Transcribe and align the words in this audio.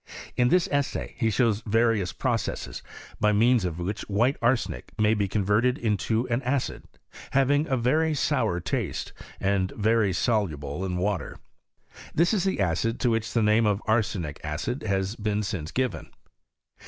In 0.35 0.47
this 0.49 0.67
essay 0.71 1.13
he 1.19 1.29
shows 1.29 1.61
various 1.63 2.11
processes, 2.11 2.81
by 3.19 3.33
means 3.33 3.65
of 3.65 3.77
which 3.77 4.01
white 4.09 4.35
arsenic 4.41 4.91
may 4.99 5.13
be 5.13 5.27
converted 5.27 5.77
into 5.77 6.27
an 6.29 6.41
acid, 6.41 6.85
having 7.33 7.67
a 7.67 7.77
very 7.77 8.15
sour 8.15 8.59
taste, 8.59 9.13
and 9.39 9.71
very 9.75 10.11
soluble 10.11 10.83
in 10.83 10.97
water. 10.97 11.37
This 12.15 12.33
is 12.33 12.45
the 12.45 12.59
acid 12.59 12.99
to 13.01 13.11
which 13.11 13.31
the 13.33 13.43
name 13.43 13.67
of 13.67 13.79
arsenic 13.85 14.39
acid 14.43 14.81
has 14.81 15.15
been 15.15 15.43
since 15.43 15.69
given. 15.69 16.09